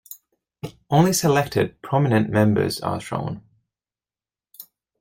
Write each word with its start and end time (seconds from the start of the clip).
Only 0.89 1.13
selected, 1.13 1.79
prominent 1.83 2.27
members 2.31 2.79
are 2.81 2.99
shown. 2.99 3.43